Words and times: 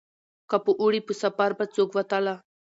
که 0.49 0.57
په 0.65 0.71
اوړي 0.81 0.99
په 1.07 1.13
سفر 1.21 1.51
به 1.57 1.65
څوک 1.75 1.89
وتله 1.93 2.35